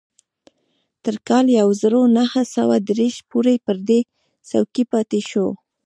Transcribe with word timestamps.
تر 1.03 1.15
کال 1.27 1.45
يو 1.59 1.69
زر 1.81 1.93
و 1.99 2.03
نهه 2.17 2.41
سوه 2.55 2.75
دېرش 2.87 3.15
پورې 3.29 3.55
پر 3.65 3.77
دې 3.87 3.99
څوکۍ 4.49 4.83
پاتې 4.91 5.19
شو. 5.29 5.47